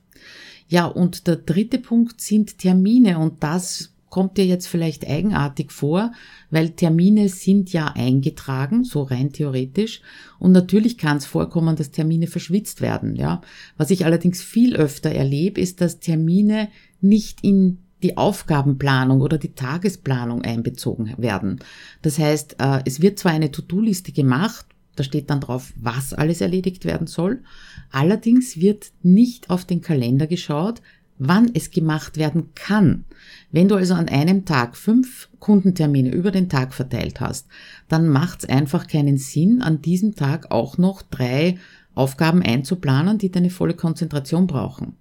Ja, 0.68 0.86
und 0.86 1.26
der 1.26 1.36
dritte 1.36 1.78
Punkt 1.78 2.20
sind 2.20 2.58
Termine 2.58 3.18
und 3.18 3.42
das 3.42 3.92
kommt 4.10 4.36
dir 4.36 4.44
jetzt 4.44 4.66
vielleicht 4.66 5.08
eigenartig 5.08 5.72
vor, 5.72 6.12
weil 6.50 6.70
Termine 6.70 7.28
sind 7.28 7.72
ja 7.72 7.86
eingetragen, 7.86 8.84
so 8.84 9.02
rein 9.02 9.32
theoretisch. 9.32 10.02
Und 10.38 10.52
natürlich 10.52 10.98
kann 10.98 11.16
es 11.16 11.26
vorkommen, 11.26 11.76
dass 11.76 11.92
Termine 11.92 12.26
verschwitzt 12.26 12.80
werden, 12.80 13.16
ja. 13.16 13.40
Was 13.76 13.90
ich 13.90 14.04
allerdings 14.04 14.42
viel 14.42 14.76
öfter 14.76 15.10
erlebe, 15.10 15.60
ist, 15.60 15.80
dass 15.80 16.00
Termine 16.00 16.68
nicht 17.00 17.42
in 17.42 17.78
die 18.02 18.16
Aufgabenplanung 18.16 19.20
oder 19.20 19.38
die 19.38 19.54
Tagesplanung 19.54 20.42
einbezogen 20.42 21.14
werden. 21.18 21.60
Das 22.02 22.18
heißt, 22.18 22.56
äh, 22.58 22.80
es 22.84 23.00
wird 23.00 23.18
zwar 23.18 23.32
eine 23.32 23.50
To-Do-Liste 23.50 24.12
gemacht, 24.12 24.66
da 24.96 25.04
steht 25.04 25.30
dann 25.30 25.40
drauf, 25.40 25.72
was 25.76 26.12
alles 26.14 26.40
erledigt 26.40 26.84
werden 26.84 27.06
soll, 27.06 27.42
allerdings 27.90 28.56
wird 28.58 28.90
nicht 29.02 29.50
auf 29.50 29.64
den 29.64 29.80
Kalender 29.80 30.26
geschaut, 30.26 30.82
wann 31.20 31.50
es 31.54 31.70
gemacht 31.70 32.16
werden 32.16 32.48
kann. 32.54 33.04
Wenn 33.52 33.68
du 33.68 33.76
also 33.76 33.94
an 33.94 34.08
einem 34.08 34.46
Tag 34.46 34.76
fünf 34.76 35.28
Kundentermine 35.38 36.10
über 36.10 36.30
den 36.30 36.48
Tag 36.48 36.72
verteilt 36.72 37.20
hast, 37.20 37.46
dann 37.88 38.08
macht 38.08 38.40
es 38.40 38.48
einfach 38.48 38.88
keinen 38.88 39.18
Sinn, 39.18 39.62
an 39.62 39.82
diesem 39.82 40.16
Tag 40.16 40.50
auch 40.50 40.78
noch 40.78 41.02
drei 41.02 41.58
Aufgaben 41.94 42.42
einzuplanen, 42.42 43.18
die 43.18 43.30
deine 43.30 43.50
volle 43.50 43.74
Konzentration 43.74 44.46
brauchen. 44.46 44.96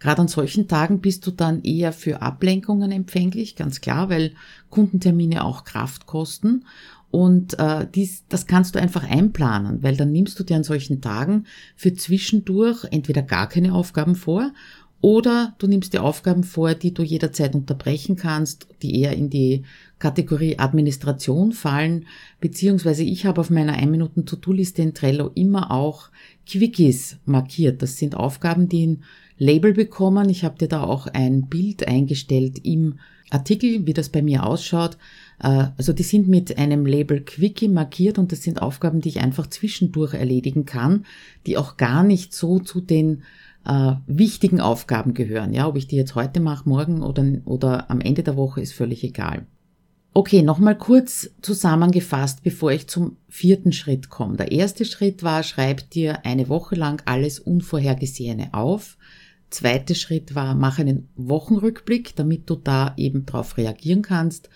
Gerade 0.00 0.22
an 0.22 0.28
solchen 0.28 0.68
Tagen 0.68 1.00
bist 1.00 1.26
du 1.26 1.30
dann 1.30 1.62
eher 1.62 1.92
für 1.92 2.20
Ablenkungen 2.20 2.92
empfänglich, 2.92 3.56
ganz 3.56 3.80
klar, 3.80 4.10
weil 4.10 4.32
Kundentermine 4.68 5.44
auch 5.44 5.64
Kraft 5.64 6.04
kosten. 6.04 6.66
Und 7.10 7.58
äh, 7.60 7.86
dies, 7.94 8.24
das 8.28 8.46
kannst 8.46 8.74
du 8.74 8.80
einfach 8.80 9.08
einplanen, 9.08 9.82
weil 9.82 9.96
dann 9.96 10.10
nimmst 10.10 10.38
du 10.38 10.42
dir 10.42 10.56
an 10.56 10.64
solchen 10.64 11.00
Tagen 11.00 11.46
für 11.76 11.94
zwischendurch 11.94 12.84
entweder 12.90 13.22
gar 13.22 13.48
keine 13.48 13.72
Aufgaben 13.72 14.16
vor 14.16 14.50
oder 15.04 15.54
du 15.58 15.66
nimmst 15.66 15.92
dir 15.92 16.02
Aufgaben 16.02 16.44
vor, 16.44 16.72
die 16.72 16.94
du 16.94 17.02
jederzeit 17.02 17.54
unterbrechen 17.54 18.16
kannst, 18.16 18.68
die 18.80 19.02
eher 19.02 19.12
in 19.12 19.28
die 19.28 19.64
Kategorie 19.98 20.58
Administration 20.58 21.52
fallen, 21.52 22.06
beziehungsweise 22.40 23.02
ich 23.02 23.26
habe 23.26 23.38
auf 23.42 23.50
meiner 23.50 23.74
1 23.74 23.90
Minuten 23.90 24.24
To-Do-Liste 24.24 24.80
in 24.80 24.94
Trello 24.94 25.30
immer 25.34 25.70
auch 25.70 26.08
Quickies 26.48 27.18
markiert. 27.26 27.82
Das 27.82 27.98
sind 27.98 28.16
Aufgaben, 28.16 28.70
die 28.70 28.86
ein 28.86 29.02
Label 29.36 29.74
bekommen. 29.74 30.30
Ich 30.30 30.42
habe 30.42 30.56
dir 30.56 30.68
da 30.68 30.82
auch 30.82 31.06
ein 31.06 31.50
Bild 31.50 31.86
eingestellt 31.86 32.60
im 32.62 32.98
Artikel, 33.28 33.86
wie 33.86 33.92
das 33.92 34.08
bei 34.08 34.22
mir 34.22 34.46
ausschaut. 34.46 34.96
Äh, 35.38 35.66
also 35.76 35.92
die 35.92 36.02
sind 36.02 36.28
mit 36.28 36.56
einem 36.56 36.86
Label 36.86 37.20
Quickie 37.20 37.68
markiert 37.68 38.18
und 38.18 38.32
das 38.32 38.42
sind 38.42 38.62
Aufgaben, 38.62 39.02
die 39.02 39.10
ich 39.10 39.20
einfach 39.20 39.48
zwischendurch 39.48 40.14
erledigen 40.14 40.64
kann, 40.64 41.04
die 41.46 41.58
auch 41.58 41.76
gar 41.76 42.04
nicht 42.04 42.32
so 42.32 42.58
zu 42.58 42.80
den 42.80 43.22
äh, 43.66 43.94
wichtigen 44.06 44.60
Aufgaben 44.60 45.14
gehören. 45.14 45.52
Ja, 45.52 45.66
ob 45.66 45.76
ich 45.76 45.86
die 45.86 45.96
jetzt 45.96 46.14
heute 46.14 46.40
mache, 46.40 46.68
morgen 46.68 47.02
oder, 47.02 47.24
oder 47.44 47.90
am 47.90 48.00
Ende 48.00 48.22
der 48.22 48.36
Woche 48.36 48.60
ist 48.60 48.72
völlig 48.72 49.04
egal. 49.04 49.46
Okay, 50.16 50.42
nochmal 50.42 50.78
kurz 50.78 51.30
zusammengefasst, 51.42 52.44
bevor 52.44 52.70
ich 52.70 52.86
zum 52.86 53.16
vierten 53.28 53.72
Schritt 53.72 54.10
komme. 54.10 54.36
Der 54.36 54.52
erste 54.52 54.84
Schritt 54.84 55.24
war, 55.24 55.42
schreib 55.42 55.90
dir 55.90 56.24
eine 56.24 56.48
Woche 56.48 56.76
lang 56.76 57.02
alles 57.04 57.40
Unvorhergesehene 57.40 58.54
auf. 58.54 58.96
Zweiter 59.50 59.96
Schritt 59.96 60.36
war, 60.36 60.54
mach 60.54 60.78
einen 60.78 61.08
Wochenrückblick, 61.16 62.14
damit 62.14 62.48
du 62.48 62.54
da 62.54 62.94
eben 62.96 63.26
drauf 63.26 63.56
reagieren 63.56 64.02
kannst. 64.02 64.50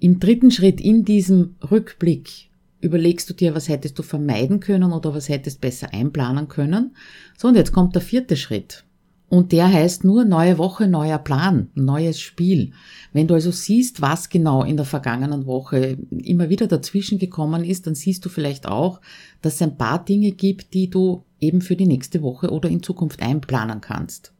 Im 0.00 0.20
dritten 0.20 0.50
Schritt 0.50 0.80
in 0.82 1.04
diesem 1.04 1.56
Rückblick 1.70 2.47
überlegst 2.80 3.28
du 3.28 3.34
dir, 3.34 3.54
was 3.54 3.68
hättest 3.68 3.98
du 3.98 4.02
vermeiden 4.02 4.60
können 4.60 4.92
oder 4.92 5.14
was 5.14 5.28
hättest 5.28 5.60
besser 5.60 5.92
einplanen 5.92 6.48
können. 6.48 6.96
So, 7.36 7.48
und 7.48 7.56
jetzt 7.56 7.72
kommt 7.72 7.94
der 7.94 8.02
vierte 8.02 8.36
Schritt. 8.36 8.84
Und 9.30 9.52
der 9.52 9.70
heißt 9.70 10.04
nur 10.04 10.24
neue 10.24 10.56
Woche, 10.56 10.88
neuer 10.88 11.18
Plan, 11.18 11.68
neues 11.74 12.18
Spiel. 12.18 12.72
Wenn 13.12 13.26
du 13.26 13.34
also 13.34 13.50
siehst, 13.50 14.00
was 14.00 14.30
genau 14.30 14.62
in 14.62 14.78
der 14.78 14.86
vergangenen 14.86 15.44
Woche 15.44 15.98
immer 16.10 16.48
wieder 16.48 16.66
dazwischen 16.66 17.18
gekommen 17.18 17.62
ist, 17.62 17.86
dann 17.86 17.94
siehst 17.94 18.24
du 18.24 18.30
vielleicht 18.30 18.66
auch, 18.66 19.02
dass 19.42 19.56
es 19.56 19.62
ein 19.62 19.76
paar 19.76 20.02
Dinge 20.02 20.30
gibt, 20.30 20.72
die 20.72 20.88
du 20.88 21.24
eben 21.40 21.60
für 21.60 21.76
die 21.76 21.86
nächste 21.86 22.22
Woche 22.22 22.50
oder 22.50 22.70
in 22.70 22.82
Zukunft 22.82 23.20
einplanen 23.20 23.82
kannst. 23.82 24.32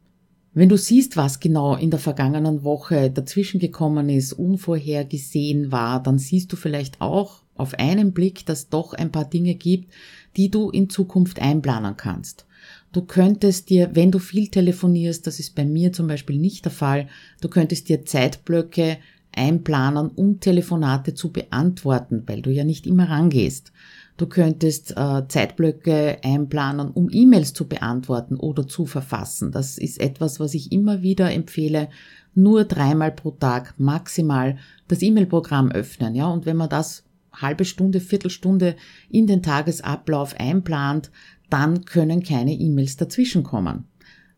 Wenn 0.55 0.69
du 0.69 0.77
siehst, 0.77 1.15
was 1.15 1.39
genau 1.39 1.75
in 1.75 1.91
der 1.91 1.99
vergangenen 1.99 2.63
Woche 2.63 3.11
dazwischen 3.11 3.59
gekommen 3.59 4.09
ist, 4.09 4.33
unvorhergesehen 4.33 5.71
war, 5.71 6.01
dann 6.01 6.17
siehst 6.17 6.51
du 6.51 6.55
vielleicht 6.55 6.99
auch 6.99 7.43
auf 7.59 7.73
einen 7.75 8.13
Blick, 8.13 8.45
dass 8.45 8.69
doch 8.69 8.93
ein 8.93 9.11
paar 9.11 9.25
Dinge 9.25 9.55
gibt, 9.55 9.93
die 10.37 10.49
du 10.49 10.69
in 10.69 10.89
Zukunft 10.89 11.39
einplanen 11.39 11.97
kannst. 11.97 12.45
Du 12.91 13.03
könntest 13.03 13.69
dir, 13.69 13.91
wenn 13.93 14.11
du 14.11 14.19
viel 14.19 14.47
telefonierst, 14.47 15.25
das 15.27 15.39
ist 15.39 15.55
bei 15.55 15.65
mir 15.65 15.93
zum 15.93 16.07
Beispiel 16.07 16.37
nicht 16.37 16.65
der 16.65 16.71
Fall, 16.71 17.07
du 17.41 17.47
könntest 17.47 17.87
dir 17.89 18.05
Zeitblöcke 18.05 18.97
einplanen, 19.31 20.09
um 20.09 20.39
Telefonate 20.39 21.13
zu 21.13 21.31
beantworten, 21.31 22.23
weil 22.25 22.41
du 22.41 22.51
ja 22.51 22.63
nicht 22.63 22.87
immer 22.87 23.09
rangehst. 23.09 23.71
Du 24.17 24.25
könntest 24.25 24.97
äh, 24.97 25.27
Zeitblöcke 25.27 26.17
einplanen, 26.23 26.89
um 26.89 27.09
E-Mails 27.09 27.53
zu 27.53 27.67
beantworten 27.67 28.35
oder 28.35 28.67
zu 28.67 28.85
verfassen. 28.85 29.51
Das 29.51 29.77
ist 29.77 29.99
etwas, 30.01 30.41
was 30.41 30.55
ich 30.55 30.73
immer 30.73 31.01
wieder 31.01 31.31
empfehle. 31.31 31.89
Nur 32.35 32.65
dreimal 32.65 33.11
pro 33.11 33.31
Tag 33.31 33.75
maximal 33.77 34.57
das 34.89 35.01
E-Mail-Programm 35.01 35.71
öffnen, 35.71 36.15
ja. 36.15 36.27
Und 36.27 36.45
wenn 36.45 36.57
man 36.57 36.69
das 36.69 37.03
halbe 37.41 37.65
Stunde, 37.65 37.99
Viertelstunde 37.99 38.75
in 39.09 39.27
den 39.27 39.41
Tagesablauf 39.43 40.35
einplant, 40.39 41.11
dann 41.49 41.85
können 41.85 42.23
keine 42.23 42.53
E-Mails 42.53 42.97
dazwischenkommen. 42.97 43.85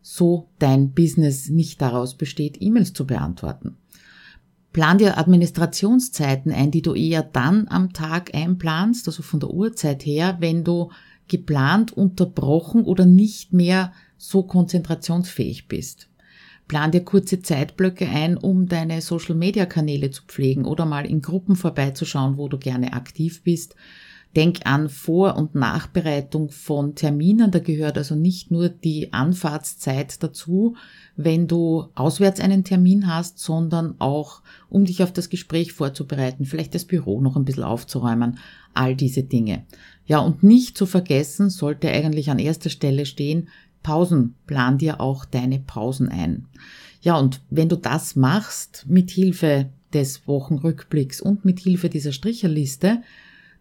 So 0.00 0.48
dein 0.58 0.92
Business 0.92 1.48
nicht 1.48 1.80
daraus 1.80 2.16
besteht, 2.16 2.60
E-Mails 2.60 2.92
zu 2.92 3.06
beantworten. 3.06 3.76
Plan 4.72 4.96
dir 4.98 5.18
Administrationszeiten 5.18 6.50
ein, 6.50 6.70
die 6.70 6.82
du 6.82 6.94
eher 6.94 7.22
dann 7.22 7.68
am 7.68 7.92
Tag 7.92 8.34
einplanst, 8.34 9.06
also 9.06 9.22
von 9.22 9.38
der 9.38 9.50
Uhrzeit 9.50 10.06
her, 10.06 10.38
wenn 10.40 10.64
du 10.64 10.90
geplant 11.28 11.92
unterbrochen 11.92 12.84
oder 12.84 13.04
nicht 13.04 13.52
mehr 13.52 13.92
so 14.16 14.42
konzentrationsfähig 14.42 15.68
bist. 15.68 16.08
Plan 16.68 16.90
dir 16.90 17.04
kurze 17.04 17.42
Zeitblöcke 17.42 18.08
ein, 18.08 18.36
um 18.36 18.66
deine 18.66 19.00
Social-Media-Kanäle 19.00 20.10
zu 20.10 20.22
pflegen 20.26 20.64
oder 20.64 20.86
mal 20.86 21.04
in 21.04 21.20
Gruppen 21.20 21.56
vorbeizuschauen, 21.56 22.36
wo 22.36 22.48
du 22.48 22.58
gerne 22.58 22.94
aktiv 22.94 23.42
bist. 23.42 23.74
Denk 24.34 24.60
an 24.64 24.88
Vor- 24.88 25.36
und 25.36 25.54
Nachbereitung 25.54 26.48
von 26.48 26.94
Terminen. 26.94 27.50
Da 27.50 27.58
gehört 27.58 27.98
also 27.98 28.14
nicht 28.14 28.50
nur 28.50 28.70
die 28.70 29.12
Anfahrtszeit 29.12 30.22
dazu, 30.22 30.74
wenn 31.16 31.46
du 31.46 31.88
auswärts 31.94 32.40
einen 32.40 32.64
Termin 32.64 33.06
hast, 33.06 33.38
sondern 33.38 33.96
auch, 33.98 34.40
um 34.70 34.86
dich 34.86 35.02
auf 35.02 35.12
das 35.12 35.28
Gespräch 35.28 35.74
vorzubereiten, 35.74 36.46
vielleicht 36.46 36.74
das 36.74 36.86
Büro 36.86 37.20
noch 37.20 37.36
ein 37.36 37.44
bisschen 37.44 37.64
aufzuräumen, 37.64 38.38
all 38.72 38.96
diese 38.96 39.22
Dinge. 39.22 39.66
Ja, 40.06 40.20
und 40.20 40.42
nicht 40.42 40.78
zu 40.78 40.86
vergessen, 40.86 41.50
sollte 41.50 41.90
eigentlich 41.90 42.30
an 42.30 42.38
erster 42.38 42.70
Stelle 42.70 43.04
stehen, 43.04 43.48
Pausen. 43.82 44.34
Plan 44.46 44.78
dir 44.78 45.00
auch 45.00 45.24
deine 45.24 45.58
Pausen 45.58 46.08
ein. 46.08 46.46
Ja, 47.00 47.16
und 47.18 47.40
wenn 47.50 47.68
du 47.68 47.76
das 47.76 48.16
machst, 48.16 48.86
mit 48.88 49.10
Hilfe 49.10 49.70
des 49.92 50.26
Wochenrückblicks 50.26 51.20
und 51.20 51.44
mit 51.44 51.60
Hilfe 51.60 51.88
dieser 51.88 52.12
Stricherliste, 52.12 53.02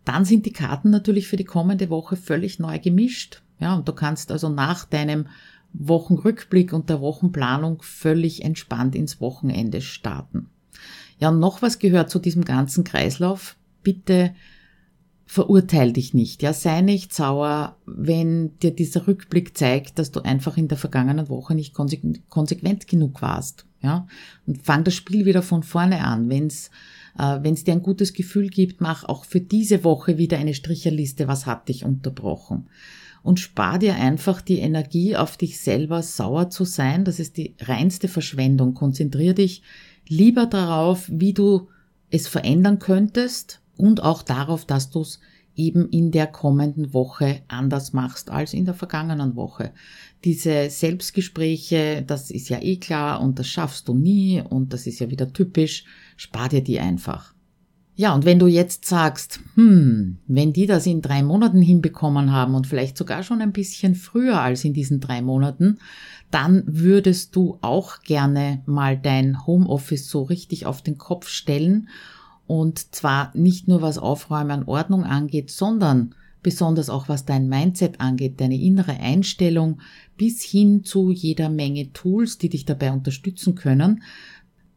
dann 0.06 0.26
sind 0.26 0.46
die 0.46 0.54
Karten 0.54 0.90
natürlich 0.90 1.28
für 1.28 1.38
die 1.38 1.44
kommende 1.44 1.90
Woche 1.90 2.16
völlig 2.16 2.60
neu 2.60 2.80
gemischt. 2.80 3.42
Ja, 3.60 3.76
und 3.76 3.88
du 3.88 3.94
kannst 3.94 4.32
also 4.32 4.50
nach 4.50 4.86
deinem 4.86 5.28
Wochenrückblick 5.74 6.74
und 6.74 6.90
der 6.90 7.02
Wochenplanung 7.02 7.82
völlig 7.82 8.44
entspannt 8.44 8.96
ins 8.96 9.22
Wochenende 9.22 9.82
starten. 9.82 10.50
Ja, 11.20 11.30
und 11.30 11.40
noch 11.40 11.62
was 11.62 11.80
gehört 11.80 12.10
zu 12.10 12.20
diesem 12.20 12.44
ganzen 12.44 12.84
Kreislauf. 12.84 13.56
Bitte 13.84 14.34
verurteil 15.32 15.94
dich 15.94 16.14
nicht. 16.14 16.44
Ja, 16.44 16.52
sei 16.52 16.82
nicht 16.82 17.14
sauer, 17.14 17.78
wenn 17.86 18.60
dir 18.60 18.72
dieser 18.72 19.08
Rückblick 19.08 19.58
zeigt, 19.58 19.98
dass 19.98 20.12
du 20.12 20.20
einfach 20.20 20.58
in 20.58 20.68
der 20.68 20.78
vergangenen 20.78 21.30
Woche 21.30 21.56
nicht 21.56 21.74
konsequent 21.74 22.86
genug 22.86 23.22
warst. 23.22 23.66
Ja, 23.82 24.08
und 24.46 24.62
fang 24.62 24.84
das 24.84 24.94
Spiel 24.94 25.26
wieder 25.26 25.42
von 25.42 25.64
vorne 25.64 26.04
an. 26.04 26.30
Wenn's 26.30 26.70
äh, 27.18 27.40
Wenn 27.44 27.54
es 27.54 27.64
dir 27.64 27.72
ein 27.72 27.82
gutes 27.82 28.12
Gefühl 28.12 28.50
gibt, 28.50 28.82
mach 28.82 29.06
auch 29.06 29.24
für 29.24 29.40
diese 29.40 29.86
Woche 29.86 30.18
wieder 30.18 30.38
eine 30.38 30.54
Stricherliste, 30.54 31.30
was 31.30 31.46
hat 31.46 31.70
dich 31.70 31.86
unterbrochen. 31.86 32.68
Und 33.24 33.40
spar 33.40 33.80
dir 33.80 33.96
einfach 33.96 34.42
die 34.42 34.60
Energie 34.60 35.16
auf 35.16 35.38
dich 35.38 35.62
selber 35.62 36.04
sauer 36.04 36.50
zu 36.50 36.66
sein. 36.66 37.06
Das 37.06 37.22
ist 37.22 37.38
die 37.38 37.56
reinste 37.62 38.10
Verschwendung. 38.10 38.74
Konzentrier 38.74 39.34
dich 39.34 39.62
lieber 40.10 40.46
darauf, 40.46 41.10
wie 41.10 41.32
du 41.32 41.70
es 42.10 42.28
verändern 42.28 42.80
könntest 42.80 43.62
und 43.78 44.04
auch 44.04 44.24
darauf, 44.24 44.66
dass 44.66 44.90
du 44.90 45.02
es 45.02 45.20
eben 45.56 45.90
in 45.90 46.12
der 46.12 46.28
kommenden 46.28 46.94
Woche 46.94 47.42
anders 47.48 47.94
machst 47.94 48.30
als 48.30 48.54
in 48.54 48.66
der 48.66 48.74
vergangenen 48.74 49.36
Woche. 49.36 49.72
Diese 50.24 50.70
Selbstgespräche, 50.70 52.04
das 52.06 52.32
ist 52.32 52.50
ja 52.50 52.62
eh 52.62 52.78
klar 52.78 53.22
und 53.22 53.40
das 53.40 53.48
schaffst 53.48 53.88
du 53.88 53.94
nie 53.94 54.42
und 54.42 54.74
das 54.74 54.88
ist 54.88 55.00
ja 55.00 55.10
wieder 55.10 55.32
typisch, 55.34 55.86
spar 56.16 56.50
dir 56.50 56.64
die 56.64 56.80
einfach. 56.80 57.34
Ja, 57.96 58.16
und 58.16 58.26
wenn 58.26 58.40
du 58.40 58.48
jetzt 58.48 58.86
sagst, 58.86 59.42
hm, 59.56 60.18
wenn 60.26 60.54
die 60.54 60.66
das 60.66 60.88
in 60.88 61.02
drei 61.02 61.22
Monaten 61.22 61.62
hinbekommen 61.62 62.32
haben 62.32 62.56
und 62.56 62.66
vielleicht 62.66 62.98
sogar 62.98 63.22
schon 63.22 63.42
ein 63.42 63.52
bisschen 63.52 63.96
früher 63.96 64.42
als 64.42 64.64
in 64.64 64.74
diesen 64.74 65.02
drei 65.02 65.22
Monaten, 65.22 65.78
dann 66.32 66.64
würdest 66.66 67.36
du 67.36 67.58
auch 67.62 68.00
gerne 68.02 68.64
mal 68.66 68.98
dein 68.98 69.46
Homeoffice 69.46 70.10
so 70.10 70.24
richtig 70.24 70.66
auf 70.66 70.82
den 70.82 70.98
Kopf 70.98 71.28
stellen 71.28 71.90
und 72.52 72.94
zwar 72.94 73.32
nicht 73.34 73.70
nur 73.70 73.82
was 73.82 73.98
Aufräumen, 73.98 74.66
Ordnung 74.66 75.06
angeht, 75.06 75.50
sondern 75.50 76.16
besonders 76.44 76.90
auch 76.90 77.08
was 77.08 77.24
dein 77.24 77.48
Mindset 77.48 78.02
angeht, 78.02 78.42
deine 78.42 78.60
innere 78.60 79.00
Einstellung, 79.00 79.80
bis 80.18 80.42
hin 80.42 80.84
zu 80.84 81.12
jeder 81.12 81.48
Menge 81.48 81.94
Tools, 81.94 82.40
die 82.40 82.50
dich 82.50 82.66
dabei 82.66 82.92
unterstützen 82.92 83.56
können, 83.56 84.04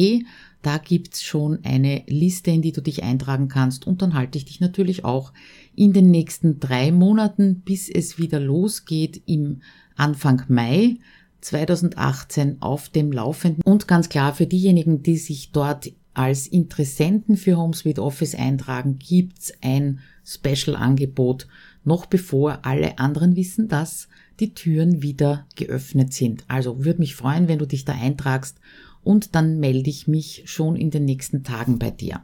Da 0.61 0.77
gibt's 0.77 1.23
schon 1.23 1.59
eine 1.63 2.03
Liste, 2.07 2.51
in 2.51 2.61
die 2.61 2.71
du 2.71 2.81
dich 2.81 3.03
eintragen 3.03 3.47
kannst 3.47 3.87
und 3.87 4.01
dann 4.01 4.13
halte 4.13 4.37
ich 4.37 4.45
dich 4.45 4.59
natürlich 4.59 5.05
auch 5.05 5.33
in 5.75 5.93
den 5.93 6.11
nächsten 6.11 6.59
drei 6.59 6.91
Monaten, 6.91 7.61
bis 7.61 7.89
es 7.89 8.19
wieder 8.19 8.39
losgeht 8.39 9.23
im 9.25 9.61
Anfang 9.95 10.43
Mai 10.47 10.97
2018 11.41 12.61
auf 12.61 12.89
dem 12.89 13.11
Laufenden. 13.11 13.63
Und 13.63 13.87
ganz 13.87 14.09
klar 14.09 14.35
für 14.35 14.45
diejenigen, 14.45 15.01
die 15.01 15.17
sich 15.17 15.51
dort 15.51 15.91
als 16.13 16.47
Interessenten 16.47 17.37
für 17.37 17.57
HomeSuite 17.57 18.03
Office 18.03 18.35
eintragen, 18.35 18.99
gibt's 18.99 19.53
ein 19.61 19.99
Special-Angebot, 20.25 21.47
noch 21.83 22.05
bevor 22.05 22.59
alle 22.63 22.99
anderen 22.99 23.35
wissen, 23.35 23.67
dass 23.67 24.07
die 24.41 24.53
Türen 24.53 25.01
wieder 25.01 25.45
geöffnet 25.55 26.13
sind. 26.13 26.43
Also 26.47 26.83
würde 26.83 26.99
mich 26.99 27.15
freuen, 27.15 27.47
wenn 27.47 27.59
du 27.59 27.65
dich 27.65 27.85
da 27.85 27.93
eintragst 27.93 28.57
und 29.03 29.35
dann 29.35 29.59
melde 29.59 29.89
ich 29.89 30.07
mich 30.07 30.43
schon 30.45 30.75
in 30.75 30.91
den 30.91 31.05
nächsten 31.05 31.43
Tagen 31.43 31.79
bei 31.79 31.91
dir. 31.91 32.21